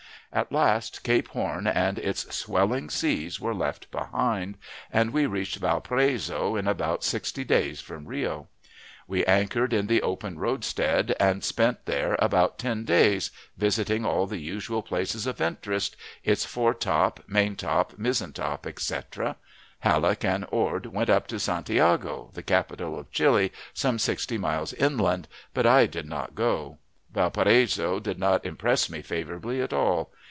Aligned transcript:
At 0.33 0.49
last 0.49 1.03
Cape 1.03 1.27
Horn 1.27 1.67
and 1.67 1.99
its 1.99 2.33
swelling 2.33 2.89
seas 2.89 3.41
were 3.41 3.53
left 3.53 3.91
behind, 3.91 4.57
and 4.89 5.11
we 5.11 5.25
reached 5.25 5.57
Valparaiso 5.57 6.55
in 6.55 6.69
about 6.69 7.03
sixty 7.03 7.43
days 7.43 7.81
from 7.81 8.05
Rio. 8.05 8.47
We 9.09 9.25
anchored 9.25 9.73
in 9.73 9.87
the 9.87 10.01
open 10.01 10.39
roadstead, 10.39 11.17
and 11.19 11.43
spent 11.43 11.85
there 11.85 12.15
about 12.19 12.57
ten 12.57 12.85
days, 12.85 13.31
visiting 13.57 14.05
all 14.05 14.25
the 14.25 14.37
usual 14.37 14.81
places 14.81 15.27
of 15.27 15.41
interest, 15.41 15.97
its 16.23 16.45
foretop, 16.45 17.19
main 17.27 17.57
top, 17.57 17.97
mizzen 17.97 18.31
top, 18.31 18.65
etc. 18.65 19.35
Halleck 19.79 20.23
and 20.23 20.45
Ord 20.49 20.85
went 20.85 21.09
up 21.09 21.27
to 21.27 21.39
Santiago, 21.41 22.29
the 22.33 22.41
capital 22.41 22.97
of 22.97 23.11
Chili, 23.11 23.51
some 23.73 23.99
sixty 23.99 24.37
miles 24.37 24.71
inland, 24.71 25.27
but 25.53 25.65
I 25.65 25.87
did 25.87 26.05
not 26.05 26.35
go. 26.35 26.77
Valparaiso 27.11 27.99
did 27.99 28.17
not 28.17 28.45
impress 28.45 28.89
me 28.89 29.01
favorably 29.01 29.61
at 29.61 29.73
all. 29.73 30.09